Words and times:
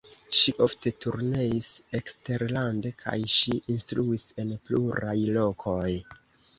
Ŝi 0.35 0.53
ofte 0.65 0.91
turneis 1.05 1.67
eksterlande 2.01 2.95
kaj 3.05 3.21
ŝi 3.37 3.57
instruis 3.77 4.29
en 4.45 4.59
pluraj 4.67 5.17
lokoj. 5.41 5.89